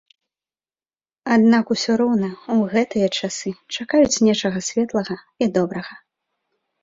Аднак 1.33 1.65
усё 1.75 1.91
роўна 2.01 2.29
ў 2.29 2.71
гэтыя 2.73 3.07
часы 3.19 3.49
чакаюць 3.77 4.21
нечага 4.29 4.59
светлага 4.69 5.17
і 5.47 5.49
добрага. 5.59 5.93